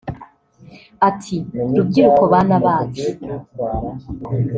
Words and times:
Ati 1.07 1.35
«Rubyiruko 1.75 2.23
bana 2.33 2.55
bacu 2.65 3.07